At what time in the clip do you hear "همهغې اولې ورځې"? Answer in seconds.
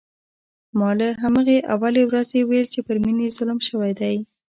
1.23-2.39